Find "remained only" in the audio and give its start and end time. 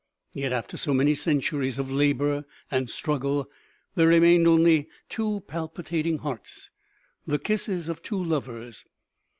4.07-4.89